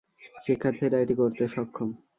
শিক্ষার্থীরা 0.45 0.97
এটি 0.99 1.15
করতে 1.15 1.43
সক্ষম। 1.47 1.89